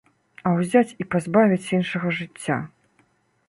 А 0.47 0.53
ўзяць 0.59 0.95
і 1.03 1.07
пазбавіць 1.11 1.71
іншага 1.79 2.17
жыцця. 2.21 2.61